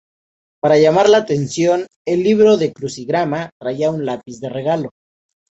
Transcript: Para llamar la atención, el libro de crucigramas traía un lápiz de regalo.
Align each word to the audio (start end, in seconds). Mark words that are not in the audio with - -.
Para 0.63 0.79
llamar 0.79 1.09
la 1.09 1.19
atención, 1.19 1.85
el 2.07 2.23
libro 2.23 2.57
de 2.57 2.73
crucigramas 2.73 3.51
traía 3.61 3.91
un 3.91 4.03
lápiz 4.07 4.39
de 4.39 4.49
regalo. 4.49 4.89